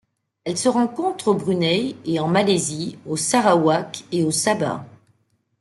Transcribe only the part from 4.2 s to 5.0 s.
au Sabah.